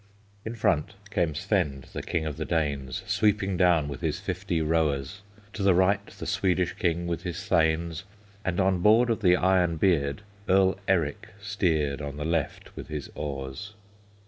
[0.43, 5.21] In front came Svend, the King of the Danes, Sweeping down with his fifty rowers;
[5.53, 8.03] To the right, the Swedish king with his thanes;
[8.43, 13.11] And on board of the Iron Beard Earl Eric steered On the left with his
[13.13, 13.73] oars.